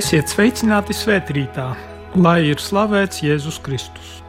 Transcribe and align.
Esiet 0.00 0.30
sveicināti 0.32 0.94
svētkrītā, 0.96 1.64
lai 2.24 2.38
ir 2.48 2.60
slavēts 2.62 3.20
Jēzus 3.20 3.58
Kristus. 3.60 4.20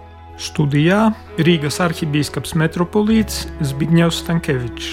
Studijā 0.41 1.13
Rīgas 1.39 1.77
arhibīskaps 1.85 2.57
metropolīts 2.59 3.45
Zbigņevs 3.70 4.17
Stankevičs. 4.20 4.89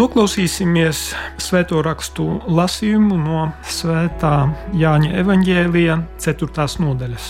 Noklausīsimies 0.00 1.02
svēto 1.44 1.82
rakstu 1.84 2.24
lasījumu 2.46 3.18
no 3.20 3.42
Svētā 3.68 4.32
Jāņa 4.80 5.10
evaņģēlija 5.20 5.98
4. 6.24 6.68
nodaļas. 6.86 7.26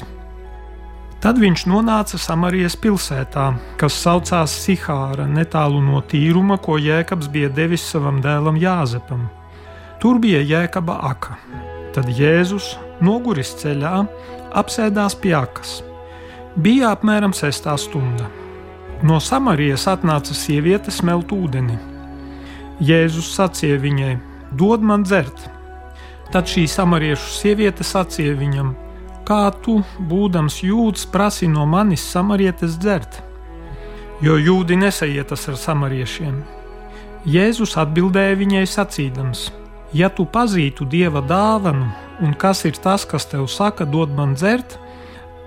Tad 1.24 1.40
viņš 1.42 1.64
nonāca 1.72 2.20
Samarijas 2.20 2.76
pilsētā, 2.78 3.48
kas 3.80 3.96
saucās 4.04 4.54
Sihāra, 4.60 5.26
netālu 5.26 5.82
no 5.82 6.04
tīruma, 6.12 6.60
ko 6.62 6.78
Jēkabs 6.78 7.32
bija 7.32 7.50
devis 7.58 7.88
savam 7.90 8.22
dēlam 8.22 8.60
Jāzepam. 8.60 9.26
Tur 9.98 10.22
bija 10.22 10.44
Jēkaba 10.46 11.00
aka. 11.10 11.40
Tad 11.98 12.12
Jēzus, 12.14 12.76
noguris 13.02 13.48
ceļā, 13.58 14.04
apsēdās 14.54 15.16
pie 15.18 15.32
akas. 15.34 15.80
Bija 16.54 16.92
apmēram 16.94 17.32
sestā 17.34 17.74
stunda. 17.74 18.28
No 19.02 19.16
Samarijas 19.18 19.88
atnāca 19.90 20.36
sieviete 20.38 20.94
smelt 20.94 21.34
ūdeni. 21.34 21.74
Jēzus 22.78 23.32
sacīja 23.34 23.82
viņai: 23.82 24.12
Dod 24.54 24.86
man 24.86 25.08
dzert! 25.08 25.42
Tad 26.30 26.46
šī 26.46 26.68
samariešu 26.70 27.34
sieviete 27.40 27.82
sacīja 27.82 28.38
viņam: 28.38 28.76
Kā 29.26 29.50
tu, 29.66 29.80
būdams 29.98 30.62
jūds, 30.70 31.10
prasi 31.10 31.50
no 31.50 31.66
manis 31.66 32.06
samarietes 32.14 32.78
dzert? 32.78 33.24
Jo 34.22 34.38
jūdi 34.38 34.78
nesajietas 34.78 35.50
ar 35.50 35.58
samariešiem. 35.66 36.44
Jēzus 37.26 37.74
atbildēja 37.82 38.38
viņai 38.38 38.68
sacīdams: 38.70 39.48
Ja 39.96 40.10
tu 40.12 40.26
pazītu 40.28 40.84
dieva 40.84 41.22
dāvanu, 41.24 41.86
un 42.20 42.34
kas 42.36 42.66
ir 42.68 42.76
tas, 42.76 43.06
kas 43.08 43.24
tev 43.30 43.46
saka, 43.48 43.86
dod 43.88 44.12
man 44.12 44.34
dzert, 44.36 44.76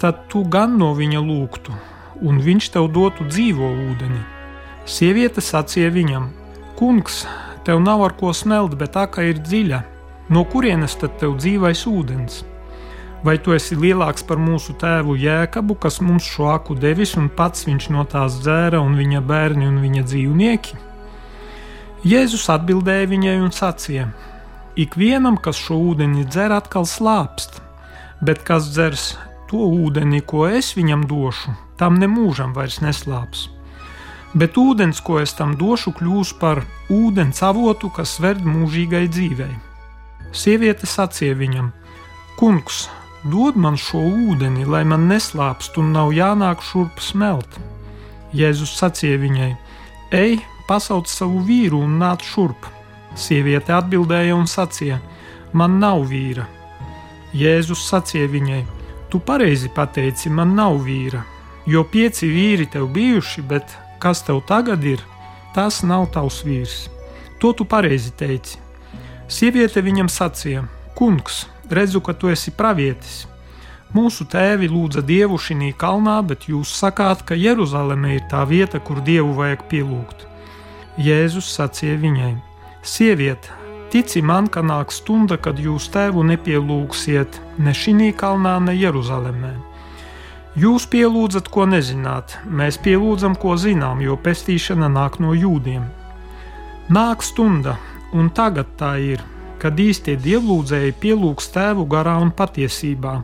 tad 0.02 0.25
tu 0.34 0.42
gan 0.50 0.80
no 0.81 0.95
viņa 0.97 1.22
lūgtu, 1.22 1.75
un 2.25 2.42
viņš 2.42 2.72
tev 2.73 2.89
dotu 2.89 3.28
dzīvo 3.30 3.69
ūdeni. 3.86 4.23
Sieviete 4.89 5.45
sacīja 5.45 5.92
viņam: 5.94 6.31
Kungs, 6.80 7.22
tev 7.66 7.84
nav 7.86 8.02
ar 8.02 8.17
ko 8.17 8.34
smelt, 8.34 8.73
bet 8.81 8.95
tā 8.97 9.06
kā 9.14 9.30
ir 9.30 9.38
dziļa, 9.38 9.84
no 10.34 10.45
kurienes 10.50 10.97
tad 10.97 11.19
tev 11.22 11.38
dzīvais 11.38 11.86
ūdens? 11.86 12.42
Vai 13.22 13.38
tu 13.38 13.53
esi 13.53 13.78
lielāks 13.78 14.25
par 14.25 14.42
mūsu 14.42 14.73
tēvu 14.81 15.14
Jēkabu, 15.22 15.78
kas 15.78 16.02
mums 16.02 16.25
šo 16.25 16.50
aku 16.50 16.73
devis, 16.73 17.14
un 17.14 17.30
pats 17.30 17.67
viņš 17.69 17.92
no 17.94 18.09
tās 18.09 18.42
dzēra, 18.42 18.81
un 18.81 18.97
viņa 18.97 19.22
bērni 19.22 19.69
un 19.69 19.78
viņa 19.84 20.08
dzīvnieki? 20.09 20.88
Jēzus 22.02 22.47
atbildēja 22.49 23.05
viņai 23.11 23.35
un 23.44 23.52
sacīja: 23.53 24.07
Ikvienam, 24.73 25.35
kas 25.38 25.59
šo 25.61 25.75
ūdeni 25.91 26.23
dzer, 26.25 26.49
atkal 26.55 26.88
slāpst, 26.89 27.59
bet 28.25 28.41
kas 28.47 28.71
dzers 28.73 29.03
to 29.52 29.61
ūdeni, 29.61 30.23
ko 30.25 30.47
es 30.49 30.72
viņam 30.73 31.03
došu, 31.05 31.53
tam 31.77 31.99
nemūžam 32.02 32.55
vairs 32.57 32.79
neslāps. 32.81 33.49
Bet 34.33 34.57
ūdens, 34.57 35.03
ko 35.06 35.19
es 35.22 35.35
tam 35.38 35.53
došu, 35.59 35.94
kļūs 36.00 36.34
par 36.41 36.63
ūdens 36.90 37.44
avotu, 37.45 37.91
kas 37.94 38.16
ved 38.23 38.41
mūžīgai 38.41 39.06
dzīvei. 39.06 39.53
Sieviete 40.34 40.90
sacīja 40.90 41.38
viņam: 41.38 41.69
Kungs, 42.40 42.88
dod 43.29 43.59
man 43.61 43.78
šo 43.78 44.01
ūdeni, 44.09 44.66
lai 44.66 44.81
man 44.90 45.06
neslāpst 45.11 45.78
un 45.78 45.94
nav 45.94 46.16
jānāk 46.17 46.66
šurp 46.66 46.97
smelt. 46.97 47.61
Jēzus 48.34 48.73
sacīja 48.79 49.22
viņai: 49.22 49.51
Ej, 50.16 50.40
pasauc 50.72 51.09
savu 51.12 51.42
vīru 51.44 51.82
un 51.84 51.98
nāc 52.00 52.24
šurp! 52.24 52.68
Sieviete 53.20 53.74
atbildēja 53.76 54.38
un 54.38 54.48
sacīja: 54.48 55.02
Man 55.52 55.82
nav 55.84 56.06
vīra. 56.08 56.46
Jēzus 57.36 57.82
sacīja 57.90 58.30
viņai: 58.32 58.62
Tu 59.12 59.20
pareizi 59.20 59.72
pateici, 59.76 60.32
man 60.32 60.56
nav 60.56 60.78
vīra, 60.86 61.26
jo 61.68 61.84
pieci 61.84 62.30
vīri 62.32 62.70
tev 62.72 62.88
bijuši, 62.96 63.44
bet 63.52 63.76
kas 64.00 64.24
tev 64.24 64.40
tagad 64.48 64.88
ir, 64.88 65.04
tas 65.56 65.82
nav 65.84 66.08
tavs 66.16 66.40
vīrs. 66.48 66.88
To 67.44 67.52
tu 67.52 67.68
pareizi 67.68 68.16
teici. 68.16 68.56
Sieviete 69.28 69.84
viņam 69.84 70.08
sacīja: 70.08 70.64
Kungs, 70.96 71.44
redzu, 71.68 72.00
ka 72.00 72.16
tu 72.16 72.32
esi 72.32 72.56
pravietis. 72.56 73.26
Mūsu 73.92 74.24
tēvi 74.24 74.72
lūdza 74.72 75.03
dievu 75.03 75.36
šī 75.36 75.76
kalnā, 75.76 76.22
bet 76.24 76.48
jūs 76.48 76.72
sakāt, 76.80 77.28
ka 77.28 77.36
Jeruzaleme 77.36 78.16
ir 78.16 78.28
tā 78.32 78.48
vieta, 78.48 78.80
kur 78.80 79.03
dievu 79.03 79.36
vajag 79.36 79.68
pielūgt. 79.68 80.31
Jēzus 81.00 81.47
sacīja 81.56 81.96
viņai: 82.02 82.34
Sieviete, 82.84 83.53
tici 83.91 84.22
man, 84.22 84.47
ka 84.52 84.59
nāk 84.59 84.91
stunda, 84.91 85.38
kad 85.38 85.59
jūs 85.59 85.88
tēvu 85.94 86.24
nepielūgsiet 86.28 87.40
ne 87.59 87.72
šī 87.72 88.12
kalnā, 88.18 88.59
ne 88.59 88.75
Jeruzalemē. 88.75 89.53
Jūs 90.59 90.84
pielūdzat, 90.91 91.47
ko 91.47 91.63
nezināt, 91.63 92.35
mēs 92.44 92.75
pielūdzam, 92.84 93.38
ko 93.40 93.56
zinām, 93.56 94.02
jo 94.03 94.18
pestīšana 94.19 94.90
nāk 94.91 95.22
no 95.24 95.31
jūdiem. 95.31 95.85
Nāk 96.91 97.23
stunda, 97.23 97.78
un 98.12 98.28
tagad 98.35 98.73
tā 98.75 98.97
ir, 99.00 99.23
kad 99.63 99.79
īstie 99.79 100.18
dievlūdzēji 100.19 100.97
pielūgs 101.00 101.47
tēvu 101.53 101.85
garā 101.88 102.18
un 102.19 102.34
patiesībā, 102.35 103.22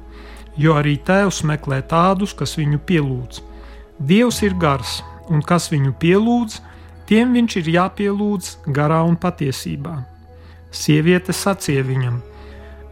jo 0.56 0.78
arī 0.80 0.96
tēvs 1.04 1.42
meklē 1.44 1.82
tādus, 1.84 2.32
kas 2.32 2.56
viņu 2.56 2.80
pielūdz. 2.88 3.42
Dievs 4.00 4.40
ir 4.48 4.56
gars, 4.56 5.02
un 5.28 5.44
kas 5.44 5.68
viņu 5.74 5.98
pielūdz, 6.00 6.62
Tiem 7.08 7.32
viņš 7.38 7.56
ir 7.62 7.70
jāpielūdz 7.72 8.50
garā 8.76 9.00
un 9.08 9.16
patiesībā. 9.16 9.96
Sieviete 10.76 11.32
sacīja 11.32 11.86
viņam: 11.88 12.20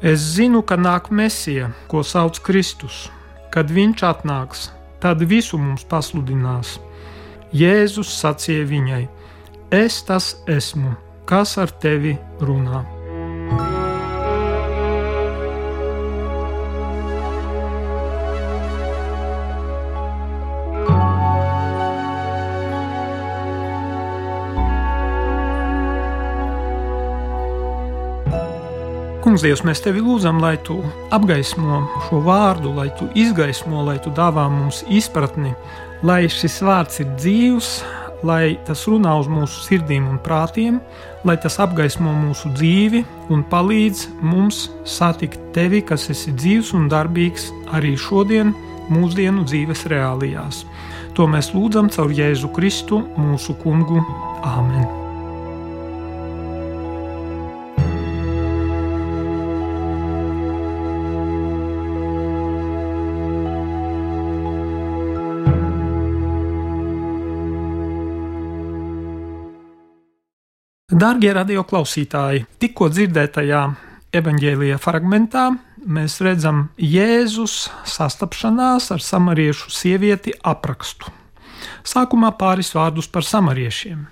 Es 0.01 0.23
zinu, 0.37 0.61
ka 0.63 0.77
nāk 0.79 1.11
Mēsija, 1.11 1.71
ko 1.91 2.03
sauc 2.03 2.39
Kristus. 2.45 3.09
Kad 3.51 3.71
viņš 3.71 4.03
atnāks, 4.07 4.69
tad 5.03 5.23
visu 5.23 5.59
mums 5.59 5.83
pasludinās. 5.87 6.77
Jēzus 7.55 8.11
sacīja 8.21 8.67
viņai: 8.71 9.03
Es 9.71 10.03
tas 10.07 10.35
esmu, 10.47 10.95
kas 11.27 11.57
ar 11.59 11.71
tevi 11.83 12.15
runā. 12.39 12.85
Kungs, 29.35 29.43
Dievs, 29.43 29.65
mēs 29.67 29.81
tevi 29.83 29.99
lūdzam, 29.99 30.37
lai 30.39 30.53
tu 30.63 30.77
apgaismo 31.11 31.81
šo 32.05 32.21
vārdu, 32.23 32.69
lai 32.71 32.85
tu 32.95 33.09
izgaismo, 33.19 33.81
lai 33.83 33.97
tu 33.99 34.13
dāvā 34.15 34.45
mums 34.47 34.79
izpratni, 34.87 35.51
lai 36.07 36.21
šis 36.31 36.55
vārds 36.63 37.03
ir 37.03 37.11
dzīvs, 37.19 37.73
lai 38.23 38.55
tas 38.63 38.85
runā 38.87 39.17
uz 39.19 39.27
mūsu 39.27 39.65
sirdīm 39.65 40.07
un 40.07 40.23
prātiem, 40.23 40.79
lai 41.27 41.35
tas 41.35 41.59
apgaismo 41.59 42.15
mūsu 42.15 42.55
dzīvi 42.55 43.03
un 43.27 43.43
palīdz 43.51 44.07
mums 44.23 44.69
satikt 44.87 45.51
tevi, 45.51 45.83
kas 45.83 46.07
esi 46.15 46.31
dzīvs 46.31 46.71
un 46.79 46.87
darbīgs 46.87 47.51
arī 47.75 47.97
šodien, 47.99 48.55
mūsdienu 48.87 49.43
dzīves 49.43 49.89
reālijās. 49.91 50.63
To 51.19 51.27
mēs 51.27 51.51
lūdzam 51.51 51.91
caur 51.91 52.15
Jēzu 52.15 52.55
Kristu, 52.55 53.03
mūsu 53.19 53.59
kungu. 53.59 53.99
Āmen! 54.47 55.03
Darbie 70.95 71.33
radioklausītāji, 71.35 72.45
tikko 72.55 72.87
dzirdētajā 72.87 73.61
evanģēlijā 74.15 74.77
fragmentā 74.79 75.49
mēs 75.83 76.21
redzam 76.23 76.69
Jēzus 76.79 77.65
sastapšanās 77.91 78.87
ar 78.95 79.03
samariešu 79.03 79.73
sievieti 79.75 80.31
aprakstu. 80.39 81.11
Sākumā 81.83 82.29
pāris 82.39 82.71
vārdus 82.77 83.09
par 83.11 83.27
samariešiem. 83.27 84.05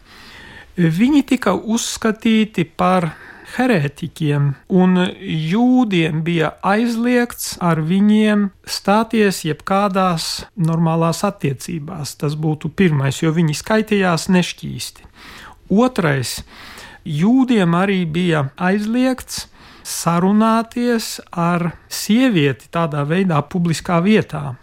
Viņi 0.75 1.21
tika 1.30 1.53
uzskatīti 1.56 2.65
par 2.68 3.13
herētiķiem, 3.53 4.51
un 4.75 5.06
jūdiem 5.53 6.19
bija 6.27 6.51
aizliegts 6.68 7.53
ar 7.63 7.79
viņiem 7.79 8.50
stāties 8.68 9.45
jebkādās 9.47 10.50
normālās 10.59 11.24
attiecībās. 11.24 12.18
Tas 12.19 12.36
būtu 12.36 12.75
pirmais, 12.75 13.24
jo 13.24 13.31
viņi 13.31 13.56
skaitījās 13.62 14.27
nešķīsti. 14.36 15.12
Otrais, 15.71 16.41
jūdiem 17.05 17.75
arī 17.75 18.03
bija 18.09 18.47
aizliegts 18.57 19.47
sarunāties 19.83 21.19
ar 21.31 21.73
sievieti 21.91 22.69
tādā 22.71 23.03
veidā, 23.07 23.41
publiskā 23.44 24.00
vietā. 24.03 24.55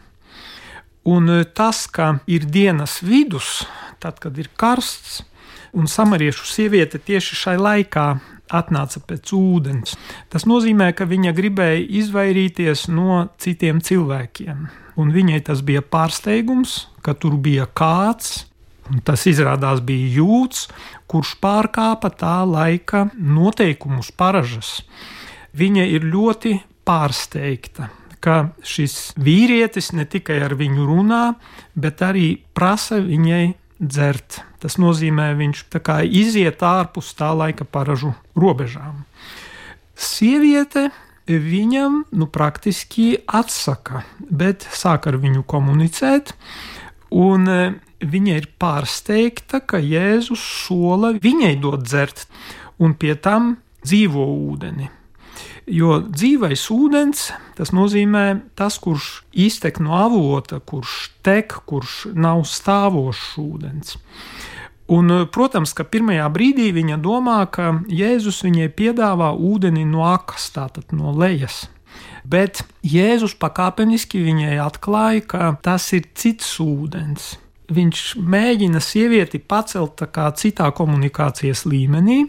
Un 1.09 1.29
e, 1.33 1.45
tas, 1.45 1.87
ka 1.89 2.19
ir 2.29 2.47
dienas 2.49 3.01
vidus, 3.05 3.65
tad, 4.01 4.21
kad 4.21 4.37
ir 4.41 4.51
karsts, 4.57 5.23
un 5.77 5.89
samariešu 5.89 6.49
sieviete 6.49 6.99
tieši 6.99 7.37
šai 7.45 7.57
laikā 7.61 8.07
atnāca 8.51 9.01
pēc 9.07 9.33
ūdens. 9.37 9.95
Tas 10.33 10.47
nozīmē, 10.49 10.91
ka 10.97 11.07
viņa 11.09 11.33
gribēja 11.37 11.85
izvairīties 12.03 12.89
no 12.91 13.29
citiem 13.41 13.81
cilvēkiem. 13.85 14.67
Un 15.01 15.13
viņai 15.15 15.41
tas 15.47 15.63
bija 15.65 15.85
pārsteigums, 15.87 16.89
ka 17.07 17.15
tur 17.15 17.39
bija 17.41 17.69
kāds, 17.71 18.50
tas 19.05 19.27
izrādās 19.31 19.83
bija 19.85 20.21
jūts, 20.21 20.67
kurš 21.11 21.37
pārkāpa 21.43 22.11
tā 22.15 22.41
laika 22.47 23.09
noteikumus, 23.15 24.11
paražas. 24.11 24.81
Viņa 25.57 25.87
ir 25.91 26.07
ļoti 26.07 26.59
pārsteigta, 26.87 27.91
ka 28.23 28.53
šis 28.67 29.13
vīrietis 29.19 29.93
ne 29.97 30.07
tikai 30.07 30.39
ar 30.45 30.55
viņu 30.59 30.87
runā, 30.87 31.25
bet 31.75 32.03
arī 32.05 32.29
prasa 32.55 33.01
viņai 33.03 33.45
dzert. 33.81 34.43
Tas 34.61 34.77
nozīmē, 34.77 35.33
viņš 35.39 35.65
iziet 36.05 36.63
ārpus 36.63 37.15
tā 37.17 37.33
laika 37.33 37.65
paražu 37.65 38.13
robežām. 38.37 39.07
Sieviete 39.97 40.91
viņam 41.27 42.05
nu, 42.11 42.27
praktiski 42.27 43.19
atsaka, 43.27 44.05
bet 44.19 44.67
sāk 44.73 45.07
ar 45.07 45.17
viņu 45.21 45.45
komunicēt. 45.47 46.35
Un 47.11 47.49
e, 47.49 47.61
viņa 48.01 48.39
ir 48.41 48.49
pārsteigta, 48.61 49.61
ka 49.61 49.81
Jēzus 49.83 50.41
sola 50.67 51.13
viņai 51.21 51.55
dot 51.61 51.85
dzert, 51.85 52.27
un 52.81 52.97
pie 52.97 53.15
tam 53.21 53.57
dzīvo 53.85 54.25
ūdeni. 54.51 54.91
Jo 55.71 56.01
dzīvais 56.03 56.63
ūdens, 56.73 57.29
tas 57.55 57.71
nozīmē 57.77 58.25
tas, 58.59 58.81
kurš 58.83 59.21
iztek 59.31 59.79
no 59.83 59.95
avota, 59.95 60.59
kurš 60.59 61.13
tek, 61.23 61.55
kurš 61.69 62.09
nav 62.17 62.43
stāvošs 62.49 63.37
ūdens. 63.39 63.99
Un, 64.91 65.13
protams, 65.31 65.71
ka 65.77 65.85
pirmajā 65.87 66.25
brīdī 66.35 66.73
viņa 66.75 66.97
domā, 66.99 67.45
ka 67.55 67.77
Jēzus 67.87 68.41
viņai 68.43 68.73
piedāvā 68.75 69.31
ūdeni 69.39 69.85
no 69.87 70.03
akas, 70.09 70.49
tātad 70.57 70.91
no 70.97 71.15
lejas. 71.15 71.69
Bet 72.27 72.65
Jēzus 72.83 73.37
pakāpeniski 73.39 74.19
viņai 74.25 74.59
atklāja, 74.65 75.23
ka 75.31 75.53
tas 75.63 75.87
ir 75.95 76.11
cits 76.19 76.57
ūdens. 76.65 77.37
Viņš 77.71 78.05
mēģina 78.19 78.81
sievieti 78.83 79.39
pacelt 79.39 80.03
citā 80.41 80.71
komunikācijas 80.75 81.65
līmenī, 81.71 82.25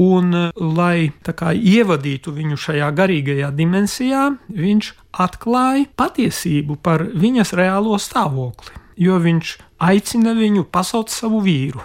Un, 0.00 0.32
lai 0.56 1.12
kā, 1.20 1.52
ievadītu 1.52 2.32
viņu 2.32 2.56
šajā 2.56 2.88
garīgajā 2.96 3.50
dimensijā, 3.52 4.30
viņš 4.48 4.92
atklāja 5.20 5.84
patiesību 5.96 6.78
par 6.80 7.04
viņas 7.12 7.52
reālo 7.52 7.98
stāvokli, 8.00 8.72
jo 8.96 9.18
viņš 9.20 9.58
aicina 9.84 10.32
viņu 10.32 10.64
pasaukt 10.72 11.12
savu 11.12 11.42
vīru. 11.44 11.82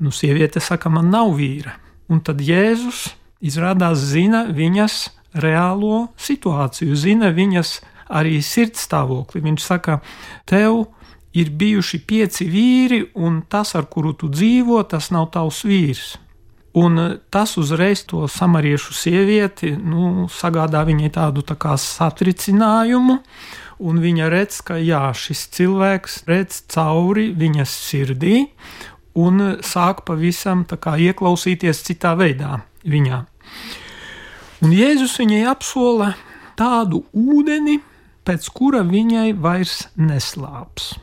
Nu, 0.00 0.08
sieviete 0.14 0.60
saka, 0.60 0.88
man 0.88 1.10
nav 1.12 1.34
vīra. 1.36 1.76
Un 2.08 2.22
tad 2.24 2.40
Jēzus 2.40 3.10
izrādās 3.44 4.00
zina 4.08 4.46
viņas 4.48 5.10
reālo 5.36 6.08
situāciju, 6.16 6.96
zina 6.96 7.28
viņas 7.28 7.80
arī 8.08 8.38
sirds 8.40 8.86
stāvokli. 8.88 9.42
Viņš 9.44 9.66
saka, 9.66 10.00
tev 10.48 10.86
ir 10.86 10.97
bijuši 11.34 12.00
pieci 12.08 12.48
vīri, 12.48 13.02
un 13.14 13.42
tas, 13.48 13.74
ar 13.76 13.86
kuru 13.90 14.14
tu 14.16 14.30
dzīvo, 14.32 14.80
tas 14.88 15.10
nav 15.14 15.28
tavs 15.34 15.64
vīrs. 15.68 16.16
Un 16.78 16.98
eh, 16.98 17.16
tas 17.30 17.56
uzreiz 17.60 18.04
to 18.08 18.26
samariešu 18.28 18.94
sievieti 18.94 19.72
nu, 19.76 20.28
sagādā 20.32 20.84
viņai 20.88 21.10
tādu 21.14 21.44
tā 21.46 21.56
kā 21.60 21.76
satricinājumu, 21.80 23.18
un 23.78 24.00
viņa 24.02 24.28
redz, 24.32 24.60
ka 24.66 24.78
jā, 24.80 25.06
šis 25.14 25.46
cilvēks 25.54 26.22
redz 26.28 26.62
cauri 26.72 27.30
viņas 27.36 27.74
sirdī 27.88 28.48
un 29.18 29.58
sāk 29.64 30.04
pavisam 30.06 30.64
ieklausīties 30.66 31.82
citā 31.86 32.14
veidā 32.18 32.60
viņā. 32.84 33.24
Un 34.62 34.74
Jēzus 34.74 35.18
viņai 35.20 35.44
apsola 35.50 36.12
tādu 36.58 37.04
ūdeni, 37.14 37.78
pēc 38.26 38.48
kura 38.54 38.82
viņai 38.82 39.32
vairs 39.38 39.86
neslāps. 39.96 40.96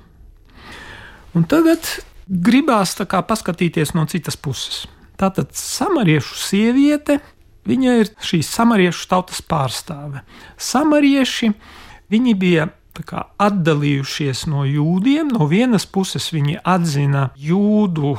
Un 1.36 1.44
tagad 1.44 1.84
gribās 2.26 2.96
paskatīties 2.96 3.94
no 3.96 4.06
citas 4.08 4.38
puses. 4.40 4.86
Tātad 5.20 5.52
samariešu 5.56 6.38
sieviete, 6.40 7.20
viņa 7.68 7.98
ir 8.00 8.12
šīs 8.24 8.50
samariešu 8.56 9.08
tautas 9.12 9.42
pārstāve. 9.44 10.24
Samarieši 10.56 11.52
viņi 12.12 12.36
bija 12.40 12.70
kā, 13.04 13.26
atdalījušies 13.42 14.46
no 14.52 14.64
jūdiem. 14.68 15.34
No 15.36 15.50
vienas 15.52 15.86
puses 15.86 16.32
viņi 16.32 16.60
atzina 16.64 17.30
jūdu 17.36 18.16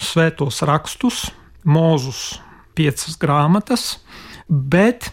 svētos 0.00 0.62
rakstus, 0.66 1.28
mūzus 1.62 2.40
piecas 2.74 3.18
grāmatas, 3.20 3.98
bet 4.48 5.12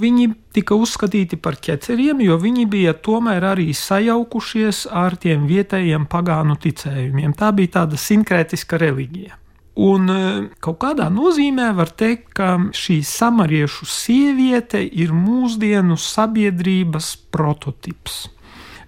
viņi 0.00 0.28
tika 0.54 0.76
uzskatīti 0.78 1.38
par 1.42 1.58
ķeceriem, 1.60 2.22
jo 2.24 2.38
viņi 2.40 2.66
bija 2.70 2.94
tomēr 2.94 3.44
arī 3.52 3.70
sajaukušies 3.76 4.86
ar 4.88 5.16
tiem 5.20 5.46
vietējiem 5.50 6.08
pagānu 6.10 6.56
ticējumiem. 6.62 7.36
Tā 7.36 7.52
bija 7.56 7.78
tāda 7.80 8.00
sinkrētiska 8.00 8.80
reliģija. 8.80 9.38
Un 9.82 10.10
e, 10.12 10.22
kaut 10.60 10.82
kādā 10.84 11.08
nozīmē 11.08 11.70
var 11.76 11.88
teikt, 11.96 12.34
ka 12.36 12.58
šī 12.76 12.98
samariešu 13.08 13.88
sieviete 13.88 14.82
ir 14.84 15.14
mūsdienu 15.16 15.96
sabiedrības 15.96 17.14
prototyps. 17.32 18.26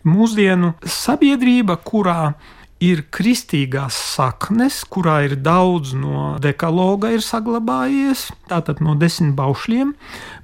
Mūsdienu 0.04 0.74
sabiedrība, 0.84 1.78
kurā 1.80 2.34
ir 2.82 3.04
kristīgās 3.14 3.96
saknes, 4.14 4.80
kurā 4.90 5.20
ir 5.28 5.36
daudz 5.40 5.94
no 5.96 6.34
dekaloga 6.42 7.12
ir 7.14 7.22
saglabājies, 7.24 8.26
tātad 8.50 8.82
no 8.84 8.96
desmit 8.98 9.34
baušļiem, 9.38 9.92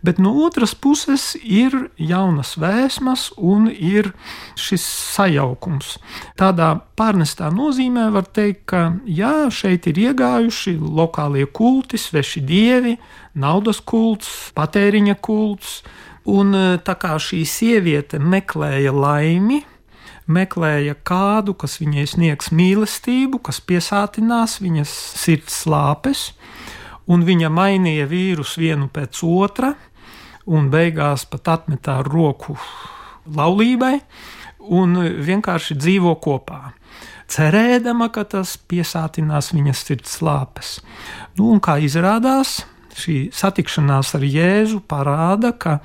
bet 0.07 0.21
no 0.23 0.33
otras 0.47 0.75
puses 0.75 1.35
ir 1.43 1.75
jaunas 1.99 2.55
vēsmas 2.61 3.31
un 3.37 3.69
ir 3.71 4.13
šis 4.59 4.85
sajaukums. 5.17 5.97
Tādā 6.39 6.73
pārnestā 6.99 7.51
nozīmē 7.55 8.09
var 8.15 8.29
teikt, 8.31 8.63
ka 8.71 8.85
jā, 9.05 9.51
šeit 9.51 9.91
ir 9.91 10.01
iegājuši 10.09 10.77
lokālie 10.81 11.49
kulti, 11.51 11.99
sveši 11.99 12.45
dievi, 12.47 12.97
naudas 13.35 13.83
kults, 13.83 14.53
patēriņa 14.57 15.19
kults, 15.21 15.81
un 16.31 16.55
tā 16.85 16.95
kā 17.01 17.17
šī 17.21 17.43
sieviete 17.49 18.21
meklēja 18.23 18.95
laimi, 18.95 19.65
meklēja 20.27 20.97
kādu, 21.07 21.55
kas 21.55 21.79
viņai 21.81 22.07
sniegs 22.09 22.51
mīlestību, 22.55 23.41
kas 23.47 23.61
piesātinās 23.65 24.59
viņas 24.63 24.93
sirds 25.21 25.63
slāpes, 25.65 26.31
un 27.11 27.25
viņa 27.27 27.51
mainīja 27.53 28.09
vīrus 28.11 28.57
vienu 28.61 28.91
pēc 28.93 29.23
otra, 29.27 29.75
un 30.51 30.71
beigās 30.73 31.27
pat 31.31 31.49
atmetā 31.55 32.01
roku 32.07 32.57
laulībai, 33.31 33.97
un 34.71 34.99
vienkārši 35.25 35.77
dzīvo 35.79 36.15
kopā. 36.23 36.75
Cerēdama, 37.31 38.09
ka 38.11 38.25
tas 38.27 38.57
piesātinās 38.59 39.53
viņas 39.55 39.85
sirds 39.87 40.17
slāpes. 40.19 40.79
Nu, 41.39 41.53
un 41.55 41.61
kā 41.63 41.77
izrādās, 41.79 42.65
šī 42.97 43.19
satikšanās 43.35 44.15
ar 44.19 44.25
Jēzu 44.27 44.83
parāda, 44.89 45.53
ka 45.57 45.81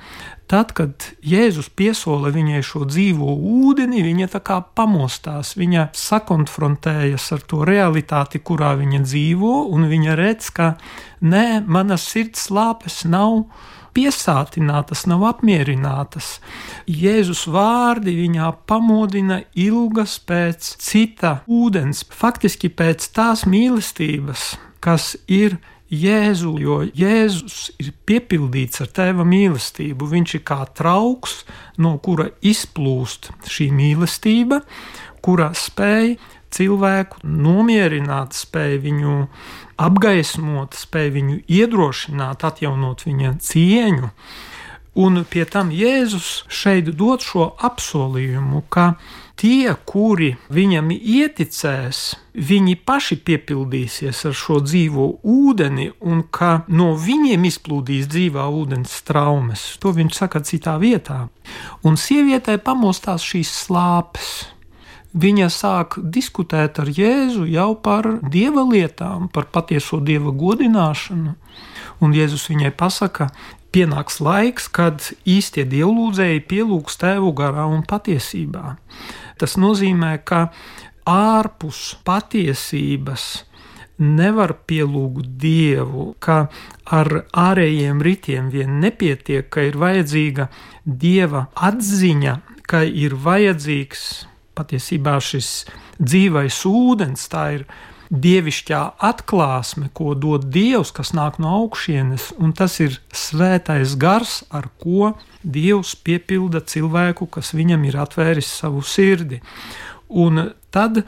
Tad, 0.46 0.70
kad 0.78 1.08
Jēzus 1.26 1.66
piesola 1.74 2.30
viņai 2.30 2.60
šo 2.62 2.84
dzīvo 2.86 3.32
ūdeni, 3.34 4.04
viņa 4.06 4.28
tā 4.36 4.40
kā 4.46 4.60
pamostās, 4.78 5.56
viņa 5.58 5.88
sakonfrontējas 5.98 7.32
ar 7.34 7.42
to 7.50 7.64
realitāti, 7.66 8.38
kurā 8.38 8.76
viņa 8.78 9.00
dzīvo, 9.02 9.54
un 9.74 9.88
viņa 9.90 10.14
redz, 10.14 10.52
ka 10.54 10.76
nē, 11.26 11.64
manas 11.66 12.06
sirds 12.12 12.46
lāpes 12.54 13.02
nav 13.10 13.48
piesātinātas, 13.96 15.02
nav 15.10 15.24
apmierinātas. 15.32 16.36
Jēzus 16.86 17.48
vārdi 17.50 18.14
viņā 18.14 18.52
pamodina 18.70 19.40
ilgas 19.50 20.20
pēc 20.22 20.76
cita 20.78 21.40
ūdens, 21.50 22.04
faktiski 22.06 22.70
pēc 22.70 23.10
tās 23.18 23.48
mīlestības, 23.50 24.52
kas 24.78 25.16
ir 25.26 25.58
Jēzu, 25.86 26.56
jo 26.58 26.80
Jēzus 26.82 27.70
ir 27.78 27.92
piepildīts 28.08 28.82
ar 28.82 28.88
tēva 28.90 29.26
mīlestību. 29.28 30.08
Viņš 30.10 30.38
ir 30.38 30.42
kā 30.48 30.64
trauks, 30.74 31.44
no 31.78 31.94
kura 32.02 32.32
izplūst 32.42 33.30
šī 33.46 33.68
mīlestība, 33.74 34.64
kura 35.22 35.52
spēj 35.54 36.16
cilvēku 36.56 37.22
nomierināt, 37.22 38.34
spēj 38.34 38.80
viņu 38.82 39.14
apgaismot, 39.82 40.74
spēj 40.74 41.12
viņu 41.20 41.38
iedrošināt, 41.46 42.42
atjaunot 42.48 43.06
viņa 43.06 43.36
cieņu. 43.46 44.10
Un 44.96 45.22
pie 45.28 45.44
tam 45.44 45.70
Jēzus 45.70 46.46
šeit 46.48 46.88
dod 46.96 47.22
šo 47.22 47.50
apsolījumu, 47.68 48.64
ka 48.72 48.94
tie, 49.36 49.74
kuri 49.88 50.34
viņam 50.52 50.90
ieticēs, 50.94 52.00
viņi 52.36 52.76
paši 52.88 53.18
piepildīsies 53.26 54.24
ar 54.28 54.34
šo 54.36 54.58
dzīvo 54.64 55.06
ūdeni, 55.22 55.90
un 56.00 56.24
ka 56.30 56.64
no 56.68 56.92
viņiem 57.00 57.46
izplūdīs 57.48 58.08
dzīvā 58.12 58.48
ūdens 58.48 58.98
traumas. 59.06 59.68
To 59.80 59.92
viņš 59.96 60.20
saka 60.24 60.42
citā 60.44 60.76
vietā. 60.82 61.26
Un 61.84 62.00
sievietē 62.00 62.58
pamostās 62.58 63.24
šīs 63.24 63.52
slāpes. 63.66 64.34
Viņa 65.16 65.46
sāk 65.48 65.96
diskutēt 66.12 66.76
ar 66.82 66.90
Jēzu 66.92 67.46
jau 67.48 67.70
par 67.80 68.08
dieva 68.20 68.66
lietām, 68.68 69.30
par 69.32 69.46
patieso 69.48 69.96
dieva 70.04 70.32
godināšanu. 70.32 71.32
Un 72.04 72.12
Jēzus 72.12 72.50
viņai 72.50 72.74
pasaka, 72.76 73.30
pienāks 73.72 74.20
laiks, 74.24 74.68
kad 74.68 75.10
īstie 75.28 75.64
dievlūdzēji 75.68 76.44
pielūgs 76.48 77.00
tevu 77.00 77.32
garā 77.36 77.64
un 77.68 77.80
patiesībā. 77.88 78.76
Tas 79.36 79.56
nozīmē, 79.60 80.16
ka 80.24 80.48
ārpus 81.06 81.96
patiesības 82.06 83.26
nevar 83.98 84.52
pielūgt 84.68 85.28
dievu, 85.40 86.10
ka 86.20 86.46
ar 86.92 87.12
ārējiem 87.32 88.02
ritiem 88.04 88.50
vien 88.52 88.80
nepietiek, 88.82 89.48
ka 89.48 89.64
ir 89.68 89.78
vajadzīga 89.80 90.48
dieva 90.84 91.46
atziņa, 91.54 92.36
ka 92.68 92.82
ir 92.84 93.16
vajadzīgs 93.24 94.26
patiesībā 94.56 95.16
šis 95.20 95.50
dzīvais 96.00 96.60
ūdens, 96.68 97.28
tā 97.32 97.46
ir 97.58 97.66
dievišķā 98.10 98.80
atklāsme, 99.02 99.90
ko 99.96 100.14
dod 100.18 100.46
Dievs, 100.52 100.92
kas 100.94 101.12
nāk 101.16 101.40
no 101.42 101.54
augšienes, 101.62 102.32
un 102.38 102.52
tas 102.56 102.78
ir 102.82 103.00
svētais 103.14 103.96
gars, 104.00 104.42
ar 104.50 104.68
ko 104.82 105.14
Dievs 105.42 105.94
piepilda 106.06 106.62
cilvēku, 106.66 107.28
kas 107.30 107.54
viņam 107.56 107.86
ir 107.88 107.98
atvēris 108.06 108.50
savu 108.60 108.84
sirdi. 108.86 109.40
Un 110.08 110.52
tad 110.74 111.02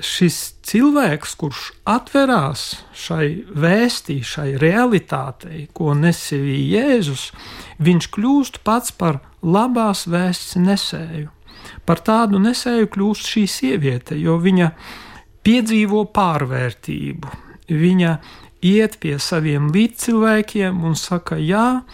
šis 0.00 0.56
cilvēks, 0.66 1.36
kurš 1.38 1.68
atverās 1.86 2.64
šai 2.98 3.44
vēstī, 3.54 4.18
šai 4.26 4.54
realitātei, 4.60 5.68
ko 5.76 5.94
nesīja 5.94 6.58
Jēzus, 6.74 7.28
viņš 7.78 8.10
kļūst 8.16 8.60
pats 8.66 8.94
par 8.96 9.20
labās 9.44 10.06
vēsts 10.10 10.58
nesēju. 10.58 11.30
Par 11.84 12.00
tādu 12.04 12.40
nesēju 12.40 12.90
kļūst 12.92 13.28
šī 13.28 13.44
sieviete, 13.50 14.16
jo 14.18 14.36
viņa 14.40 14.70
piedzīvo 15.44 16.04
pārvērtību. 16.14 17.36
Viņa 17.68 18.16
iet 18.64 18.98
pie 19.00 19.18
saviem 19.20 19.70
līdzcilvēkiem 19.72 20.82
un 20.84 20.96
saka, 20.98 21.38
jā, 21.40 21.84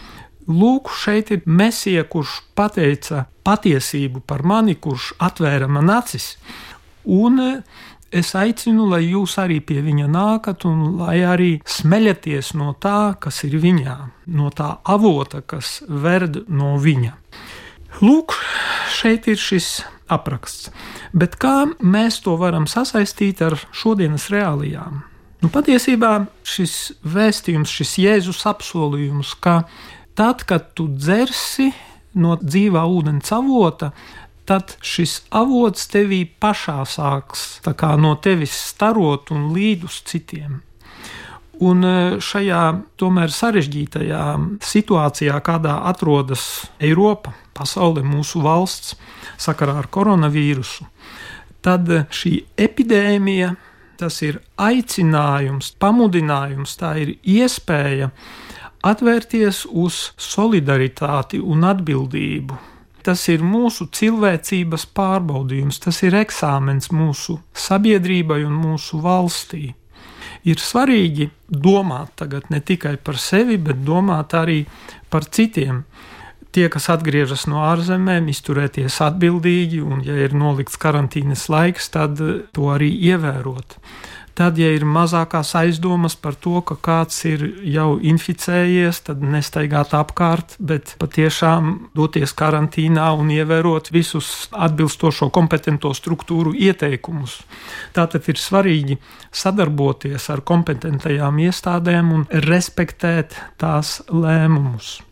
lūk, 0.51 0.91
šeit 0.95 1.31
ir 1.35 1.47
mesija, 1.47 2.05
kurš 2.09 2.41
pateica 2.59 3.27
patiesību 3.47 4.23
par 4.27 4.45
mani, 4.47 4.77
kurš 4.77 5.15
atvēra 5.23 5.69
man 5.71 5.91
acis. 5.95 6.35
Un 7.05 7.41
es 8.11 8.33
aicinu, 8.35 8.89
lai 8.91 9.05
jūs 9.07 9.37
arī 9.43 9.61
pie 9.65 9.81
viņa 9.87 10.09
nākat 10.11 10.67
un 10.69 10.99
lai 11.01 11.21
arī 11.27 11.51
smeļaties 11.67 12.55
no 12.59 12.75
tā, 12.83 13.15
kas 13.23 13.45
ir 13.47 13.57
viņā, 13.63 13.97
no 14.35 14.51
tā 14.55 14.77
avota, 14.85 15.43
kas 15.43 15.81
verd 15.89 16.45
no 16.49 16.77
viņa. 16.83 17.15
Lūk, 18.01 18.37
šeit 18.95 19.27
ir 19.31 19.39
šis 19.41 19.81
apraksts. 20.13 20.71
Bet 21.13 21.37
kā 21.41 21.71
mēs 21.81 22.21
to 22.25 22.37
varam 22.41 22.67
sasaistīt 22.71 23.43
ar 23.47 23.59
šodienas 23.73 24.29
reālijām? 24.33 25.05
Nu, 25.41 25.49
patiesībā 25.49 26.27
šis 26.45 26.75
vēstījums, 27.09 27.73
šis 27.73 27.97
Jēzus 28.03 28.43
apsolījums, 28.51 29.33
ka 29.41 29.63
tad, 30.19 30.45
kad 30.45 30.75
tu 30.77 30.91
dzersi 30.93 31.71
no 32.21 32.37
dzīvā 32.37 32.83
ūdens 32.85 33.33
avota, 33.33 33.95
tad 34.45 34.75
šis 34.85 35.21
avots 35.37 35.87
tevī 35.93 36.25
pašā 36.27 36.83
sāks 36.85 37.61
no 38.03 38.17
tevis 38.21 38.57
starot 38.73 39.31
un 39.33 39.53
līd 39.55 39.87
uz 39.89 40.03
citiem. 40.05 40.61
Un 41.61 41.85
e, 41.85 41.95
šajā 42.25 42.61
tomēr 43.01 43.33
sarežģītajā 43.37 44.25
situācijā, 44.65 45.37
kādā 45.45 45.77
atrodas 45.91 46.45
Eiropa, 46.81 47.35
pasaule, 47.57 48.05
mūsu 48.07 48.41
valsts 48.45 48.95
sakarā 49.41 49.77
ar 49.83 49.91
koronavīrusu, 49.93 50.87
tad 51.61 51.91
šī 52.09 52.39
epidēmija 52.57 53.53
tas 54.01 54.23
ir 54.25 54.41
aicinājums, 54.57 55.75
pamudinājums, 55.81 56.79
tā 56.81 56.95
ir 57.03 57.13
iespēja 57.21 58.09
atvērties 58.87 59.67
uz 59.69 60.01
solidaritāti 60.17 61.41
un 61.45 61.67
atbildību. 61.69 62.57
Tas 63.05 63.23
ir 63.33 63.45
mūsu 63.45 63.87
cilvēcības 63.97 64.87
pārbaudījums, 64.97 65.81
tas 65.85 66.01
ir 66.05 66.17
eksāmens 66.21 66.91
mūsu 66.93 67.39
sabiedrībai 67.57 68.43
un 68.45 68.57
mūsu 68.61 69.01
valstī. 69.05 69.71
Ir 70.49 70.61
svarīgi 70.63 71.29
domāt 71.51 72.15
tagad 72.23 72.49
ne 72.51 72.63
tikai 72.65 72.97
par 72.97 73.19
sevi, 73.21 73.59
bet 73.61 73.83
domāt 73.85 74.33
arī 74.39 74.63
par 75.13 75.27
citiem 75.29 75.83
tie, 76.51 76.69
kas 76.73 76.89
atgriežas 76.91 77.47
no 77.51 77.63
ārzemēm, 77.69 78.31
izturēties 78.33 79.01
atbildīgi, 79.05 79.83
un, 79.85 80.01
ja 80.07 80.17
ir 80.25 80.35
nolikts 80.35 80.81
karantīnas 80.81 81.47
laiks, 81.53 81.91
tad 81.95 82.19
to 82.55 82.71
arī 82.73 82.91
ievērot. 83.13 83.77
Tad, 84.41 84.57
ja 84.57 84.71
ir 84.73 84.87
mazākās 84.89 85.51
aizdomas 85.59 86.15
par 86.17 86.33
to, 86.41 86.63
ka 86.65 86.73
kāds 86.81 87.19
ir 87.29 87.43
jau 87.69 87.99
inficējies, 88.01 89.03
tad 89.05 89.21
nestaigāt 89.21 89.93
apkārt, 89.93 90.55
bet 90.57 90.95
patiešām 91.03 91.75
doties 91.93 92.33
karantīnā 92.39 93.11
un 93.21 93.29
ievērot 93.35 93.91
visus 93.93 94.49
atbilstošo 94.57 95.29
kompetento 95.37 95.93
struktūru 95.93 96.55
ieteikumus. 96.57 97.35
Tātad 97.93 98.31
ir 98.33 98.41
svarīgi 98.41 98.97
sadarboties 99.29 100.31
ar 100.33 100.41
kompetentajām 100.41 101.45
iestādēm 101.45 102.17
un 102.17 102.27
respektēt 102.49 103.37
tās 103.61 103.99
lēmumus. 104.09 105.03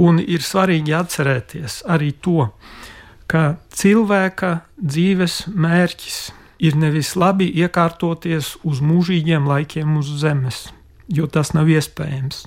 Un 0.00 0.24
ir 0.24 0.40
svarīgi 0.40 0.96
atcerēties 0.96 1.82
arī 1.84 2.14
to, 2.24 2.48
ka 3.28 3.58
cilvēka 3.76 4.56
dzīves 4.80 5.42
mērķis 5.52 6.20
ir 6.30 6.46
nevis 6.78 7.14
labi 7.18 7.48
iekārtoties 7.62 8.56
uz 8.66 8.82
mūžīgiem 8.82 9.46
laikiem 9.46 9.96
uz 10.00 10.10
zemes, 10.20 10.68
jo 11.08 11.28
tas 11.30 11.52
nav 11.54 11.70
iespējams. 11.70 12.44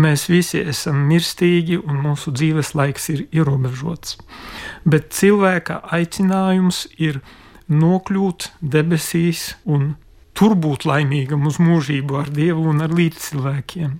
Mēs 0.00 0.28
visi 0.32 0.62
esam 0.72 1.04
mirstīgi 1.10 1.80
un 1.80 2.00
mūsu 2.04 2.32
dzīves 2.32 2.74
laiks 2.78 3.10
ir 3.12 3.26
ierobežots. 3.30 4.16
Bet 4.84 5.12
cilvēka 5.16 5.82
aicinājums 5.92 6.86
ir 6.98 7.20
nokļūt 7.70 8.50
debesīs 8.60 9.54
un 9.64 9.94
tur 10.34 10.56
būt 10.56 10.86
laimīgam 10.88 11.44
uz 11.46 11.58
mūžību 11.60 12.20
ar 12.22 12.30
Dievu 12.32 12.70
un 12.72 12.80
ar 12.84 12.94
līdzcilvēkiem. 12.96 13.98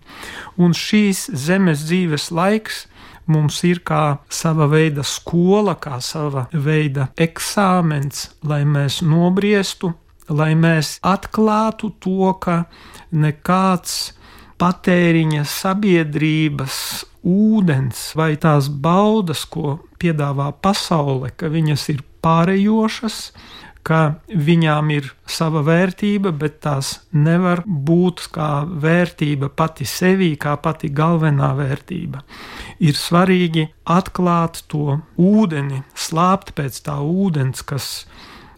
Un 0.57 0.76
šīs 0.76 1.26
zemes 1.37 1.85
dzīves 1.85 2.31
laiks 2.33 2.87
mums 3.30 3.62
ir 3.68 3.82
kā 3.87 4.20
sava 4.28 4.66
veida 4.70 5.04
skola, 5.06 5.76
kā 5.80 6.00
sava 6.04 6.46
veida 6.52 7.08
eksāmens, 7.20 8.28
lai 8.42 8.62
mēs 8.68 9.00
nobriestu, 9.06 9.94
lai 10.28 10.52
mēs 10.58 10.99
atklātu 11.06 11.92
to, 12.02 12.32
ka 12.42 12.64
nekāds 13.10 14.12
patēriņa 14.60 15.46
sabiedrības 15.49 16.76
ūdens 17.26 18.10
vai 18.16 18.34
tās 18.40 18.68
baudas, 18.68 19.44
ko 19.49 19.78
piedāvā 20.00 20.50
pasaule, 20.62 21.32
ka 21.37 21.50
viņas 21.52 21.88
ir 21.94 22.04
pārējošas, 22.25 23.18
ka 23.87 24.00
viņām 24.28 24.90
ir 24.94 25.10
sava 25.28 25.62
vērtība, 25.66 26.32
bet 26.37 26.60
tās 26.64 26.92
nevar 27.12 27.62
būt 27.66 28.26
kā 28.34 28.50
vērtība 28.66 29.50
pati 29.56 29.87
sevī, 29.88 30.34
kā 30.40 30.56
pati 30.60 30.90
galvenā 30.92 31.52
vērtība. 31.58 32.22
Ir 32.80 32.99
svarīgi 32.99 33.68
atklāt 33.84 34.64
to 34.70 35.00
ūdeni, 35.16 35.82
slāpt 35.94 36.54
pēc 36.58 36.82
tā 36.87 37.00
ūdens, 37.00 37.64
kas 37.66 37.90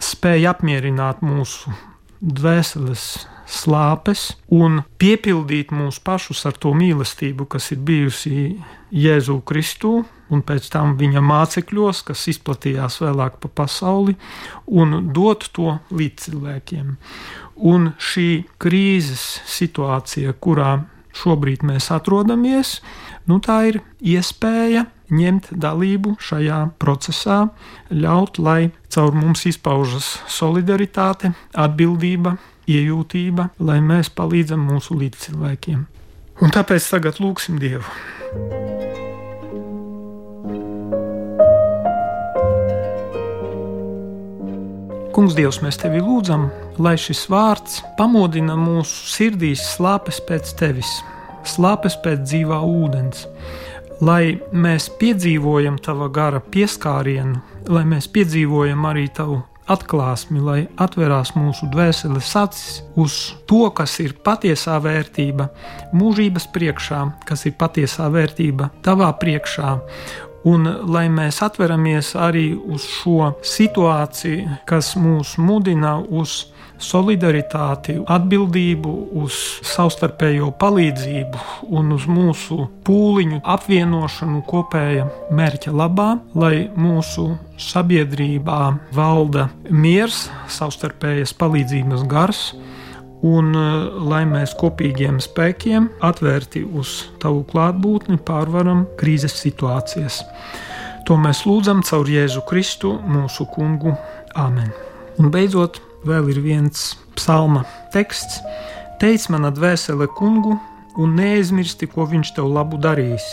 spēj 0.02 0.48
apmierināt 0.50 1.22
mūsu 1.22 1.72
dvēseles 2.22 3.06
slāpes 3.52 4.32
un 4.54 4.82
piepildīt 5.02 5.72
mūs 5.74 5.98
pašus 6.02 6.44
ar 6.48 6.56
to 6.58 6.72
mīlestību, 6.76 7.46
kas 7.50 7.72
ir 7.74 7.82
bijusi 7.84 8.36
Jēzu 8.92 9.40
Kristu 9.46 10.02
un 10.32 10.42
pēc 10.46 10.68
tam 10.72 10.96
viņa 11.00 11.22
mācekļos, 11.24 12.02
kas 12.08 12.24
izplatījās 12.32 13.00
vēlāk 13.04 13.38
pa 13.42 13.50
pasauli, 13.62 14.16
un 14.66 15.12
dot 15.12 15.50
to 15.56 15.76
līdz 15.92 16.28
cilvēkiem. 16.28 16.96
Un 17.72 17.92
šī 18.00 18.28
krīzes 18.62 19.26
situācija, 19.48 20.34
kurā 20.40 20.80
šobrīd 21.12 21.64
mēs 21.68 21.90
atrodamies, 21.92 22.80
nu, 23.28 23.38
tā 23.44 23.58
ir 23.70 23.82
iespēja 24.00 24.86
ņemt 25.12 25.50
dalību 25.60 26.16
šajā 26.22 26.62
procesā, 26.80 27.42
ļaut, 27.92 28.40
lai 28.40 28.72
caur 28.92 29.12
mums 29.16 29.44
izpaužas 29.50 30.14
solidaritāte, 30.32 31.34
atbildība, 31.52 32.38
iejūtība, 32.70 33.50
lai 33.60 33.80
mēs 33.84 34.12
palīdzam 34.16 34.64
mūsu 34.70 34.96
līdzcilvēkiem. 35.02 35.84
Un 36.42 36.54
tāpēc 36.54 36.88
tagad 36.94 37.20
lūgsim 37.22 37.60
Dievu. 37.62 38.91
Kungs, 45.22 45.36
Dievs, 45.38 45.60
mēs 45.62 45.76
tevi 45.78 46.00
lūdzam, 46.02 46.48
lai 46.82 46.96
šis 46.98 47.20
vārds 47.30 47.76
pamodina 47.94 48.56
mūsu 48.58 49.04
sirdīs 49.06 49.60
slāpes 49.76 50.16
pēc 50.26 50.48
tevis, 50.58 50.88
slāpes 51.46 51.94
pēc 52.02 52.24
dzīvā 52.24 52.58
ūdens, 52.66 53.20
lai 54.02 54.40
mēs 54.50 54.88
piedzīvojam 54.98 55.76
tava 55.78 56.08
gara 56.10 56.40
pieskārienu, 56.42 57.38
lai 57.70 57.84
mēs 57.92 58.10
piedzīvojam 58.10 58.82
arī 58.90 59.06
tavu 59.14 59.38
atklāsmi, 59.70 60.42
lai 60.42 60.58
atverās 60.82 61.36
mūsu 61.38 61.70
dvēseles 61.70 62.34
acis 62.42 62.82
uz 62.98 63.20
to, 63.46 63.62
kas 63.70 64.00
ir 64.02 64.18
patiesā 64.26 64.80
vērtība 64.82 65.52
mūžības 65.94 66.50
priekšā, 66.50 67.06
kas 67.30 67.46
ir 67.46 67.54
patiesā 67.62 68.10
vērtība 68.10 68.72
tavā 68.82 69.14
priekšā. 69.22 69.76
Un 70.48 70.66
lai 70.90 71.06
mēs 71.12 71.38
atveramies 71.44 72.16
arī 72.18 72.48
uz 72.56 72.86
šo 72.98 73.32
situāciju, 73.46 74.58
kas 74.66 74.94
mūs 74.98 75.36
mudina 75.38 76.00
uz 76.02 76.52
solidaritāti, 76.82 77.96
atbildību, 78.10 78.92
uz 79.22 79.36
savstarpējo 79.66 80.50
palīdzību 80.58 81.70
un 81.78 81.94
uz 81.96 82.08
mūsu 82.10 82.66
pūliņu 82.86 83.42
apvienošanu 83.54 84.42
kopēja 84.48 85.06
mērķa 85.30 85.74
labā, 85.78 86.10
lai 86.34 86.68
mūsu 86.74 87.28
sabiedrībā 87.62 88.60
valda 88.96 89.48
miers, 89.70 90.26
savstarpējas 90.50 91.36
palīdzības 91.38 92.06
gars. 92.10 92.48
Un 93.22 93.52
lai 94.08 94.24
mēs 94.26 94.56
kopīgiem 94.58 95.20
spēkiem, 95.22 95.86
atvērti 96.02 96.64
uz 96.66 97.04
tavu 97.22 97.44
klātbūtni, 97.46 98.18
pārvaram 98.18 98.82
krīzes 98.98 99.36
situācijas. 99.38 100.24
To 101.06 101.14
mēs 101.18 101.44
lūdzam 101.46 101.84
caur 101.86 102.10
Jēzu 102.10 102.42
Kristu, 102.48 102.96
mūsu 103.06 103.46
kungu. 103.54 103.94
Āmen! 104.38 104.72
Un 105.22 105.30
beidzot, 105.30 105.78
vēl 106.08 106.32
ir 106.34 106.42
viens 106.42 106.92
psalma 107.14 107.62
teksts: 107.94 108.40
Teic 108.98 109.28
mana 109.30 109.52
dvēsele 109.54 110.08
kungu, 110.18 110.56
un 110.98 111.14
neaizmirsti, 111.18 111.88
ko 111.90 112.06
viņš 112.10 112.34
tev 112.36 112.50
labu 112.50 112.78
darīs. 112.82 113.24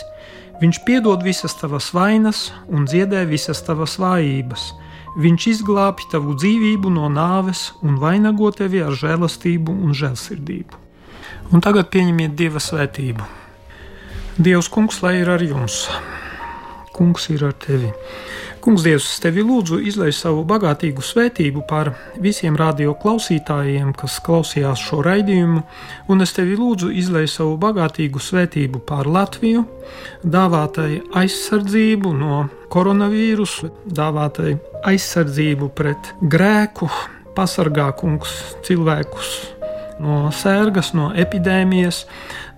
Viņš 0.60 0.82
piedod 0.84 1.22
visas 1.24 1.54
tavas 1.56 1.88
vainas 1.96 2.50
un 2.68 2.84
dziedē 2.86 3.24
visas 3.28 3.62
tavas 3.64 3.96
vājības. 4.00 4.70
Viņš 5.18 5.46
izglābj 5.50 6.06
tavu 6.12 6.36
dzīvību 6.38 6.92
no 6.94 7.08
nāves 7.10 7.72
un 7.82 7.96
vainago 7.98 8.52
tevi 8.54 8.78
ar 8.84 8.94
žēlastību 8.94 9.74
un 9.74 9.96
žēlsirdību. 9.96 10.78
Un 11.50 11.64
tagad 11.64 11.90
pieņemiet 11.90 12.36
Dieva 12.38 12.62
svētību. 12.62 13.26
Dievs, 14.38 14.70
kungs, 14.70 15.00
lai 15.02 15.16
ir 15.18 15.32
ar 15.34 15.42
jums! 15.42 15.88
Kungs 16.94 17.26
ir 17.34 17.42
ar 17.48 17.56
tevi! 17.58 17.90
Kungs, 18.62 18.84
Dievs, 18.86 19.08
es 19.10 19.22
tevi 19.24 19.42
lūdzu, 19.42 19.80
izlai 19.88 20.12
savu 20.14 20.44
bagātīgu 20.46 21.02
svētību 21.02 21.64
pār 21.66 21.90
visiem 22.22 22.54
radio 22.60 22.94
klausītājiem, 23.02 23.90
kas 23.98 24.20
klausījās 24.22 24.78
šo 24.84 25.00
raidījumu, 25.06 25.64
un 26.12 26.22
es 26.22 26.36
tevi 26.36 26.54
lūdzu, 26.60 26.92
izlai 27.02 27.26
savu 27.26 27.56
bagātīgu 27.58 28.22
svētību 28.22 28.84
pār 28.86 29.10
Latviju, 29.10 29.64
dāvātai 30.22 31.00
aizsardzību 31.18 32.14
no 32.20 32.42
koronavīrusa, 32.70 33.72
dāvātai 33.90 34.58
aizsardzību 34.86 35.70
pret 35.76 36.12
grēku, 36.22 36.88
pasargā 37.36 37.90
kungs 37.98 38.32
cilvēkus 38.66 39.32
no 40.00 40.30
sērgas, 40.32 40.94
no 40.96 41.10
epidēmijas, 41.12 42.04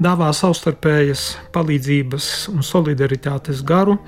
dāvā 0.02 0.30
savstarpējas 0.36 1.26
palīdzības 1.54 2.30
un 2.52 2.62
solidaritātes 2.66 3.64
garu 3.66 3.98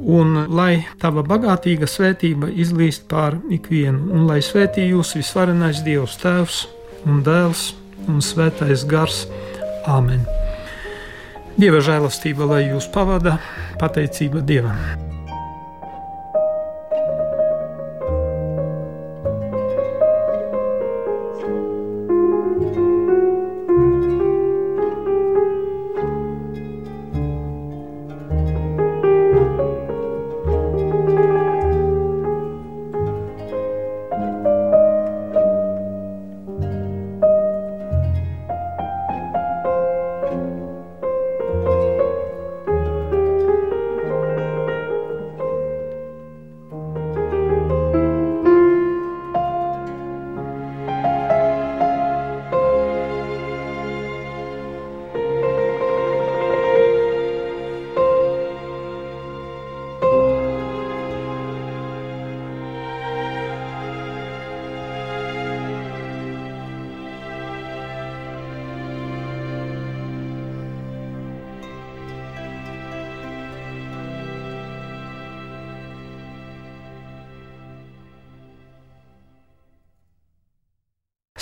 un 0.00 0.46
lai 0.48 0.84
tava 1.00 1.24
bagātīga 1.26 1.88
svētība 1.88 2.50
izlīst 2.52 3.06
pār 3.10 3.36
ikvienu, 3.52 4.08
un 4.14 4.26
lai 4.30 4.40
svētī 4.44 4.88
jūs 4.90 5.14
visvarenais 5.18 5.82
Dievs, 5.84 6.16
Tēvs 6.22 6.62
un 7.08 7.22
Dēls 7.26 7.70
un 8.08 8.24
Svētais 8.24 8.86
Gars. 8.88 9.26
Āmen! 9.88 10.24
Dieva 11.60 11.82
žēlastība, 11.84 12.48
lai 12.54 12.64
jūs 12.70 12.88
pavada, 12.92 13.38
pateicība 13.80 14.44
Dievam! 14.46 15.09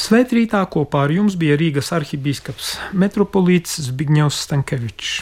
Svētrītā 0.09 0.63
kopā 0.73 1.03
ar 1.05 1.13
jums 1.13 1.35
bija 1.37 1.59
Rīgas 1.61 1.91
arhibīskaps 1.93 2.71
Metropolīts 2.97 3.75
Zbigņevs 3.91 4.39
Stankevičs. 4.47 5.19